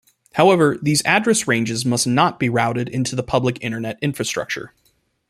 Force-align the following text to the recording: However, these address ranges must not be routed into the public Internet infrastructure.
However, 0.33 0.79
these 0.81 1.03
address 1.05 1.47
ranges 1.47 1.85
must 1.85 2.07
not 2.07 2.39
be 2.39 2.49
routed 2.49 2.89
into 2.89 3.15
the 3.15 3.21
public 3.21 3.61
Internet 3.63 3.99
infrastructure. 4.01 4.73